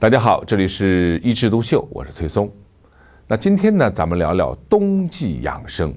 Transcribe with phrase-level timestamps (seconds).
[0.00, 2.50] 大家好，这里是一枝独秀，我是崔松。
[3.26, 5.94] 那今天呢，咱们聊聊冬季养生。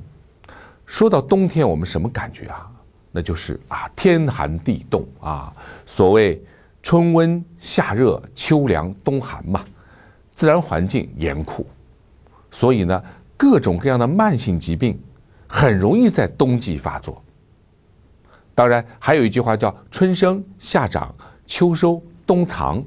[0.86, 2.70] 说到冬天，我们什么感觉啊？
[3.14, 5.54] 那就是啊，天寒地冻啊。
[5.86, 6.44] 所谓
[6.82, 9.64] 春温夏热，秋凉冬寒嘛。
[10.36, 11.66] 自然环境严酷，
[12.52, 13.02] 所以呢，
[13.38, 15.02] 各种各样的慢性疾病
[15.48, 17.24] 很容易在冬季发作。
[18.54, 21.16] 当然，还有一句话叫“春生夏长
[21.46, 22.84] 秋收冬藏”。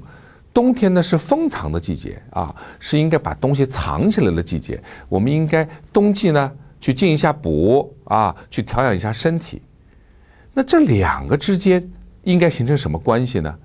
[0.57, 4.81] 冬天呢是封藏的季节啊，是应该把东西藏起来的季节。
[5.07, 9.61] 我们应该冬季呢去进一下补啊，去调养一下身体。
[10.55, 11.87] 那这两个之间
[12.23, 13.55] 应该形成什么关系呢？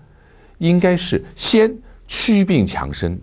[0.59, 1.75] 应该是先
[2.07, 3.19] 祛病强身。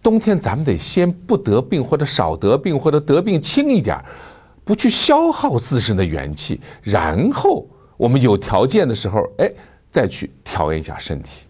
[0.00, 4.00] 冬天咱们得先不得病或者少得病或者得病轻一点，
[4.62, 9.52] 不去消耗自身的元气，然后我们有条件的时候，哎，
[9.90, 11.47] 再去调养一下身体。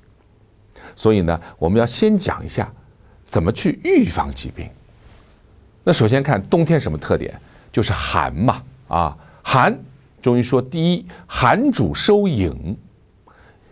[0.99, 2.69] 所以呢，我们要先讲一下
[3.25, 4.69] 怎么去预防疾病。
[5.85, 9.79] 那首先看冬天什么特点，就是寒嘛啊，寒。
[10.21, 12.77] 中医说，第一，寒主收引，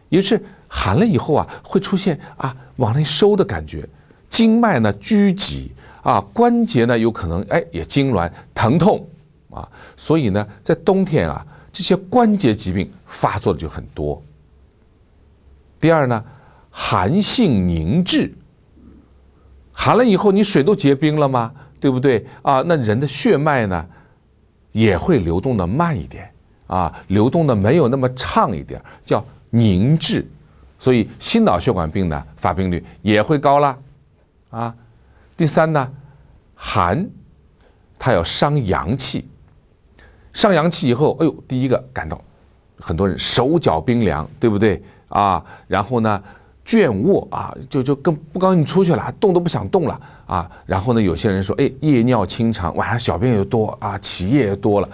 [0.08, 3.84] 也是寒了以后啊，会出现啊往内收的感觉，
[4.28, 5.72] 经脉呢拘急
[6.04, 9.04] 啊，关节呢有可能哎也痉挛疼痛
[9.50, 14.22] 啊，所以呢，在冬天啊，这些关节疾病发作的就很多。
[15.80, 16.24] 第二呢。
[16.78, 18.30] 寒性凝滞，
[19.72, 21.50] 寒了以后，你水都结冰了吗？
[21.80, 22.62] 对不对啊？
[22.66, 23.86] 那人的血脉呢，
[24.72, 26.30] 也会流动的慢一点
[26.66, 30.28] 啊，流动的没有那么畅一点，叫凝滞，
[30.78, 33.78] 所以心脑血管病呢，发病率也会高了
[34.50, 34.74] 啊。
[35.34, 35.90] 第三呢，
[36.54, 37.08] 寒，
[37.98, 39.26] 它要伤阳气，
[40.34, 42.22] 伤阳气以后，哎呦，第一个感到
[42.78, 45.42] 很多人手脚冰凉，对不对啊？
[45.66, 46.22] 然后呢？
[46.66, 50.50] 倦卧啊，就就更不高兴出去了，动都不想动了啊。
[50.66, 54.88] 然后呢，有些人说，哎，夜尿清长，晚上小便又多啊，起夜也多了，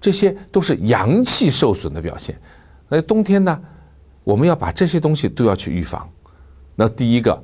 [0.00, 2.38] 这些都是阳气受损的表现。
[2.88, 3.60] 那冬天呢，
[4.22, 6.08] 我们要把这些东西都要去预防。
[6.76, 7.42] 那第一个，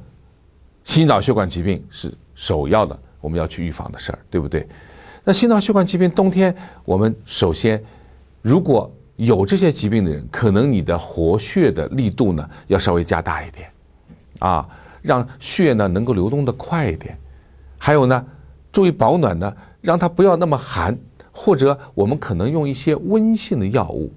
[0.84, 4.64] 心脑血管疾病是首要的，我们要去预防的事儿，对不对？
[5.24, 7.82] 那心脑血管疾病冬天，我们首先
[8.42, 8.88] 如果
[9.26, 13.70] 有这些疾病的人，可能你的活血的力度呢要稍微加大一点。
[14.40, 14.68] 啊，
[15.02, 17.16] 让血呢能够流动的快一点，
[17.78, 18.26] 还有呢，
[18.72, 20.98] 注意保暖呢，让它不要那么寒，
[21.30, 24.12] 或者我们可能用一些温性的药物，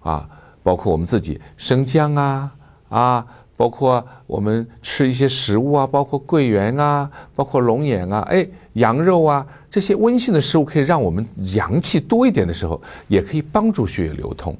[0.00, 0.28] 啊，
[0.62, 2.54] 包括我们自己生姜啊，
[2.90, 3.26] 啊，
[3.58, 14.56] 包括我们吃一些食物啊，包括桂圆啊，包括龙眼啊，哎，羊肉啊，这些温性的食物可以让我们阳气多一点的时候，也可以帮助血液流通。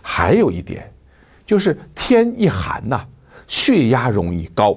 [0.00, 0.90] 还有一点，
[1.44, 3.06] 就是天一寒呐。
[3.46, 4.76] 血压容易高，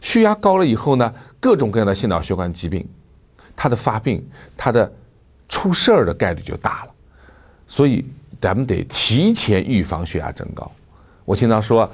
[0.00, 2.86] 血压高了以后呢，各种各样的心脑血管疾病，
[3.56, 4.22] 它的发病、
[4.56, 4.92] 它的
[5.48, 6.90] 出事儿的概率就大了，
[7.66, 8.04] 所以
[8.40, 10.70] 咱们得提前预防血压增高。
[11.30, 11.88] 我经常说，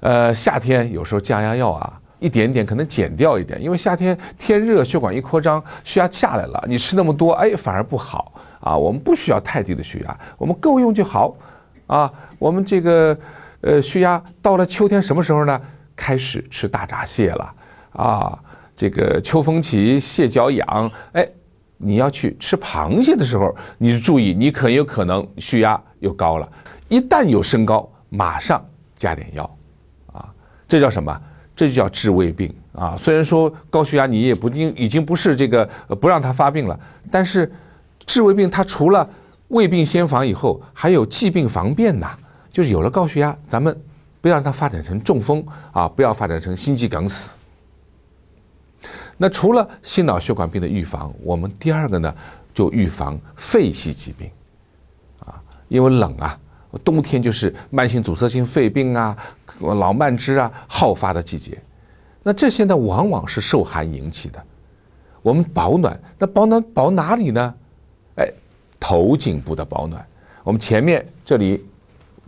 [0.00, 8.30] 呃，夏天有时候降压药啊，一点点可能减掉一点，因为夏天天热，血管一扩张，血压下来了，你吃那么多，哎，反而不好
[8.60, 8.76] 啊。
[8.76, 11.34] 我们不需要太低的血压，我们够用就好
[11.86, 12.12] 啊。
[12.38, 13.16] 我们这个。
[13.66, 15.58] 呃，血压到了秋天什么时候呢？
[15.96, 17.54] 开始吃大闸蟹了
[17.92, 18.38] 啊！
[18.76, 20.90] 这个秋风起，蟹脚痒。
[21.12, 21.26] 哎，
[21.78, 26.46] 你要去吃螃蟹的时候，你就注意，你很有可能血压又高了。
[26.90, 28.62] 一旦有升高，马上
[28.96, 29.58] 加点药
[30.12, 30.32] 啊！
[30.68, 31.20] 这叫什么？
[31.56, 32.96] 这就叫治胃病啊！
[32.96, 35.64] 虽然说高血压你也不经已经不是这个
[36.00, 36.78] 不让它发病了，
[37.10, 37.50] 但是
[38.04, 39.08] 治胃病它除了
[39.48, 42.18] 胃病先防以后，还有疾病防变呐。
[42.52, 43.76] 就是有了高血压，咱们
[44.20, 47.34] 不要让它发展成中风啊，不要发展成心肌梗死。
[49.16, 52.14] 那除了心脑血管病的预防，我们第二个呢，
[52.52, 54.30] 就预防肺系疾病
[55.18, 56.38] 啊，因为冷啊，
[56.78, 59.16] 冬天就是慢性阻塞性肺病啊、
[59.60, 61.56] 老慢支啊好发的季节。
[62.22, 64.42] 那这些呢，往往是受寒引起的。
[65.22, 67.54] 我们保暖，那保暖保哪里呢？
[68.16, 68.28] 哎，
[68.80, 70.04] 头颈部的保暖。
[70.42, 71.64] 我们前面这里。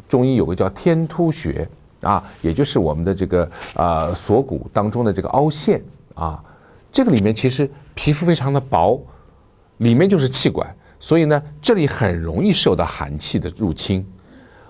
[0.08, 1.68] 中医有个叫天突穴
[2.00, 5.82] 啊，也就是我们的这个呃锁骨当中的这个凹陷
[6.14, 6.40] 啊，
[6.92, 9.04] 这个里面其实皮肤非常的薄，
[9.78, 14.06] 里面就是气管，所以呢这里很容易受到寒气的入侵。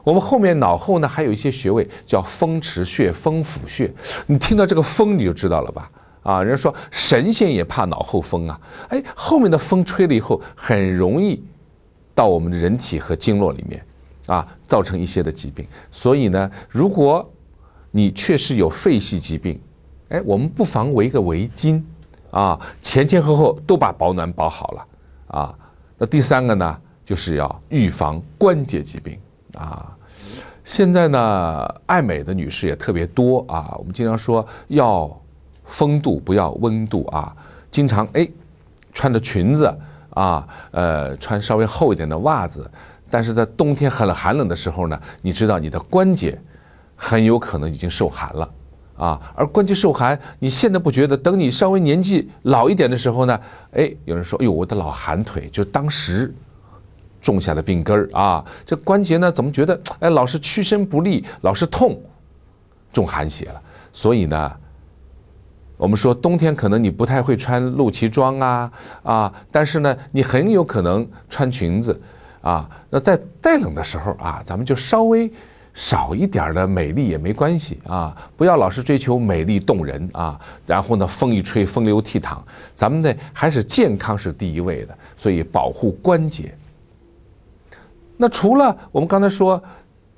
[0.07, 3.93] 我们后面脑后呢还有一些穴位叫风池穴、风府穴，
[4.29, 5.91] 你听到这个风你就知道了吧？
[6.23, 8.61] 啊，人家说神仙也怕脑后风啊，
[8.91, 11.43] 哎，后面的风吹了以后很容易
[12.15, 13.85] 到我们的人体和经络里面。
[14.27, 17.25] 啊，造成一些的疾病，所以呢，如果
[17.93, 19.61] 你确实有肺系疾病，
[20.09, 21.81] 哎，我们不妨围个围巾，
[22.33, 24.87] 啊，前前后后都把保暖保好了，
[25.29, 25.55] 啊，
[25.97, 29.17] 那第三个呢，就是要预防关节疾病，
[29.55, 29.96] 啊，
[30.67, 35.09] 现在呢，爱美的女士也特别多啊，我们经常说要
[35.65, 37.33] 风度不要温度啊，
[37.71, 38.29] 经常哎，
[38.93, 39.73] 穿着裙子
[40.11, 42.69] 啊，呃，穿稍微厚一点的袜子，
[43.09, 46.37] 但是在冬天很寒冷的时候呢，你知道你的关节
[46.97, 48.51] 很有可能已经受寒了。
[48.97, 51.17] 啊，而关节受寒，你现在不觉得？
[51.17, 53.41] 等你稍微年纪老一点的时候呢？
[53.71, 56.35] 哎，有人说，哎呦，我的老寒腿，就当时
[57.27, 58.45] 种下的病根儿啊。
[58.65, 62.01] 这关节呢，怎么觉得哎，老是屈伸不利，老是痛，
[62.93, 63.61] 中寒邪了。
[63.93, 64.57] 所以呢，
[65.77, 72.01] 我们说冬天可能你不太会穿露脐装啊啊，但是呢，你很有可能穿裙子
[72.41, 72.71] 啊。
[72.89, 75.31] 那在再冷的时候啊，咱们就稍微。
[75.79, 80.41] 少一点的美丽也没关系啊，不要老是追求美丽动人啊。
[80.67, 82.39] 然后呢，风一吹，风流倜傥，
[82.75, 86.57] 咱们呢还是健康是第一位的，所以保护关节。
[88.17, 89.63] 那除了我们刚才说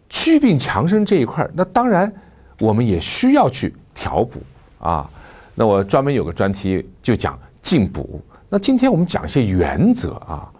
[0.08, 2.12] 祛病强身这一块那当然
[2.60, 4.40] 我们也需要去调补
[4.78, 5.10] 啊。
[5.54, 8.22] 那我专门有个专题就讲进补。
[8.48, 10.50] 那今天我们讲一些原则啊。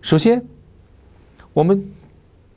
[0.00, 0.42] 首先，
[1.52, 1.84] 我们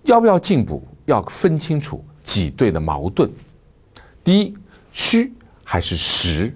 [0.04, 0.88] 要不要进补？
[1.06, 3.30] 要分清楚几对的矛盾。
[4.24, 4.56] 第一，
[4.94, 5.34] 虚
[5.64, 6.56] 还是实？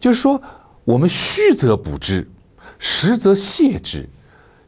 [0.00, 0.42] 就是说，
[0.84, 2.28] 我们虚则补之，
[2.78, 4.06] 实则泻之。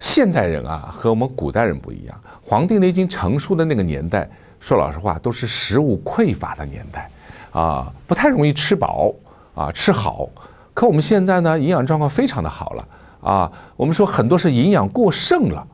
[0.00, 2.20] 现代人啊，和我们古代人不一样。
[2.42, 7.10] 《黄帝内经》成书的那个年代，说老实话，都是食物匮乏的年代
[7.52, 9.12] 啊，不太容易吃饱
[9.54, 10.28] 啊，吃好。
[10.72, 12.88] 可我们现在呢，营养状况非常的好了
[13.20, 13.52] 啊。
[13.76, 15.66] 我们说很多是营养过剩了。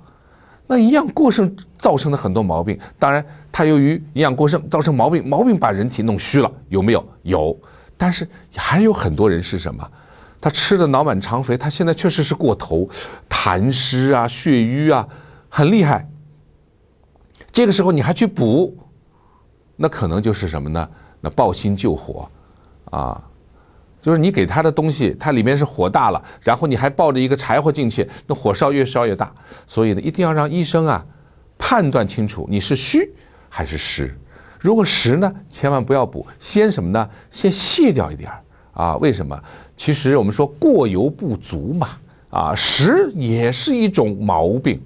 [0.66, 7.08] 那营养过剩造成的很多毛病，当然它由于营养过剩造成毛病，毛病把人体弄虚了，有没有？
[7.22, 7.56] 有。
[7.96, 9.88] 但是还有很多人是什么？
[10.46, 12.88] 他吃的脑满肠肥，他现在确实是过头，
[13.28, 15.04] 痰湿啊、血瘀啊，
[15.48, 16.08] 很厉害。
[17.50, 18.78] 这个时候你还去补，
[19.74, 20.88] 那可能就是什么呢？
[21.20, 22.30] 那抱薪救火，
[22.92, 23.20] 啊。
[24.00, 29.34] 就是你给他的东西，它里面是火大了，然后你还抱着一个柴火进去，那火烧越烧越大。
[29.66, 31.04] 所以呢，一定要让医生啊
[31.58, 33.12] 判断清楚你是虚
[33.48, 34.16] 还是实。
[34.60, 37.10] 如果实呢，千万不要补，先什么呢？
[37.32, 38.40] 先卸掉一点儿
[38.76, 38.96] 啊？
[38.98, 39.42] 为什么？
[39.76, 41.88] 其实我们说过犹不足嘛，
[42.30, 44.80] 啊，实也是一种毛病。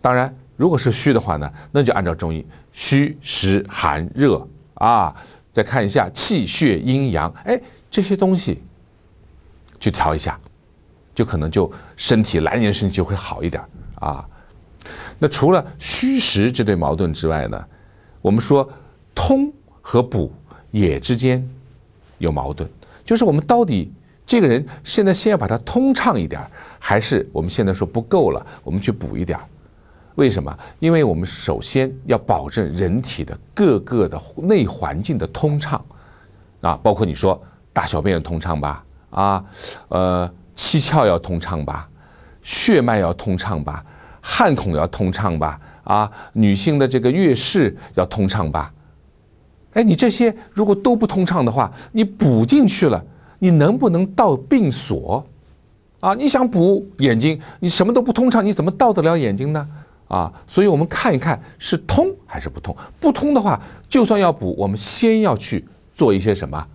[0.00, 5.12] 当然，如果是虚的话呢，那就按照中医，虚实寒热啊，
[5.50, 7.60] 再看一下气血阴阳，哎。
[7.94, 8.60] 这些东西
[9.78, 10.36] 去调一下，
[11.14, 13.62] 就可能就身体来年身体就会好一点
[14.00, 14.28] 啊。
[15.16, 17.64] 那除了虚实这对矛盾之外呢，
[18.20, 18.68] 我们说
[19.14, 19.48] 通
[19.80, 20.32] 和补
[20.72, 21.48] 也之间
[22.24, 22.68] 有矛盾，
[23.04, 23.92] 就是我们到底
[24.26, 26.40] 这个人现在先要把它通畅一点，
[26.80, 29.38] 还是我们现在说不够了，我们去补一点？
[30.16, 30.58] 为什么？
[30.80, 35.84] 因为我们首先要保证人体的各个的内环境的通畅
[36.60, 37.40] 啊，包括你说。
[37.74, 39.44] 大小便要通畅吧，啊，
[39.88, 41.88] 呃，七窍要通畅吧，
[42.40, 43.84] 血脉要通畅吧，
[44.20, 48.72] 汗孔要通畅吧，啊，女性的这个月事要通畅吧，
[49.74, 53.04] 哎，你这些如果都不通畅的话，你补进去了，
[53.38, 55.24] 你能不能到病所？
[56.00, 59.68] 啊，你想补眼睛，你什么都不通畅，你怎么到得了眼睛呢？
[60.08, 62.76] 啊，所以我们看一看是通还是不通。
[63.00, 66.66] 不通的话，就算要补，我们先要去做一些什么？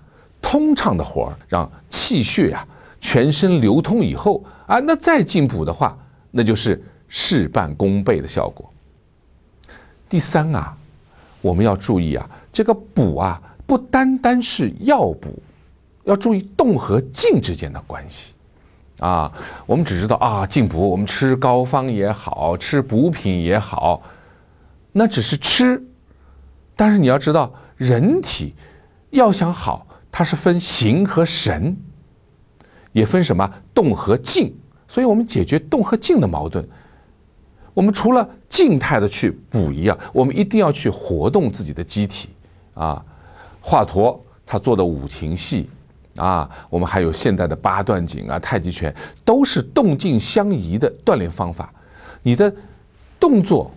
[0.42, 2.66] 通畅的活儿，让气血呀
[3.00, 5.98] 全身流通以后啊，那再进补的话，
[6.32, 8.68] 那就是事半功倍的效果。
[10.10, 10.76] 第三啊，
[11.42, 15.42] 我们要注意啊，这个补啊，不单单是药补，
[16.04, 18.34] 要注意动和静之间的关系
[19.00, 19.32] 啊。
[19.66, 24.02] 我们只知道啊，进补，我们吃膏方也好吃补品也好，
[24.92, 25.84] 那只是吃，
[26.76, 28.54] 但是你要知道，人体
[29.12, 29.86] 要想好。
[30.12, 31.78] 它是分形和神，
[32.94, 34.52] 也分什么动和静，
[34.88, 36.68] 所以我们解决动和静的矛盾，
[37.80, 42.28] 我们除了静态的去补一样，我们一定要去活动自己的机体
[42.74, 43.02] 啊。
[43.62, 45.70] 华佗他做的五禽戏
[46.18, 48.94] 啊，我们还有现代的八段锦啊、太极拳，
[49.24, 51.74] 都是动静相宜的锻炼方法。
[52.22, 52.54] 你的
[53.18, 53.72] 动作，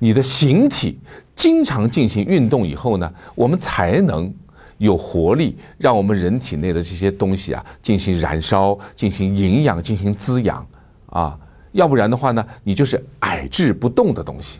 [0.00, 0.98] 你的形体
[1.36, 4.34] 经常进行运动以后呢，我们才能。
[4.78, 10.64] 有活力，让我们人体内的这些东西啊进行燃烧、进行营养、进行滋养
[11.06, 11.36] 啊，
[11.78, 14.58] 要不然的话呢，你就是矮质不动的东西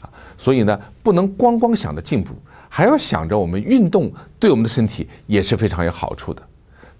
[0.00, 0.08] 啊。
[0.38, 2.34] 所以呢，不能光光想着进步，
[2.68, 6.40] 还要想着我们运动对我们的身体也是非常有好处的。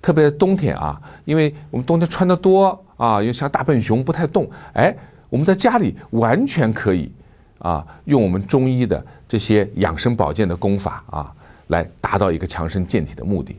[0.03, 4.95] 特别冬天啊，因为我们冬天穿的多啊，又像大笨熊不太动，哎，
[5.31, 7.11] 我们在家里完全可以
[7.59, 11.33] 啊，用我们中医的这些养生保健的功法啊，
[11.69, 13.57] 来达到一个强身健体的目的。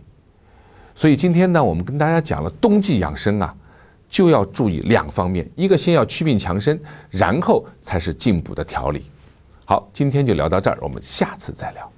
[0.93, 3.55] 所以今天呢，我们跟大家讲了冬季养生啊，
[4.13, 6.79] 就要注意两方面，一个先要祛病强身，
[7.09, 9.05] 然后才是进补的调理。
[9.65, 11.91] 好，今天就聊到这儿，我们下次再聊。